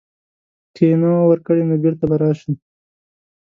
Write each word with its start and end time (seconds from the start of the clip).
که 0.75 0.81
یې 0.89 0.93
نه 1.01 1.07
وه 1.13 1.23
ورکړې 1.29 1.61
نو 1.69 1.75
بیرته 1.83 2.05
به 2.09 2.15
راشم. 2.21 2.53